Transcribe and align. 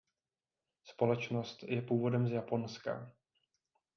Společnost 0.83 1.63
je 1.63 1.81
původem 1.81 2.27
z 2.27 2.31
Japonska. 2.31 3.11